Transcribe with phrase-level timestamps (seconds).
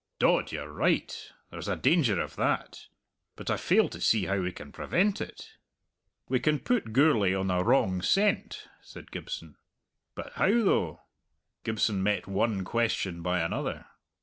[0.17, 1.31] "Dod, you're right.
[1.51, 2.87] There's a danger of that.
[3.35, 5.51] But I fail to see how we can prevent it."
[6.27, 9.57] "We can put Gourlay on a wrong scent," said Gibson.
[10.15, 11.01] "But how, though?"
[11.63, 13.85] Gibson met one question by another.